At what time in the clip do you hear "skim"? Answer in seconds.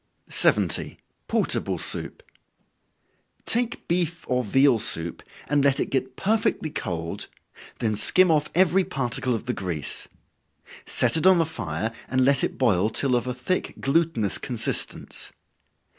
7.95-8.31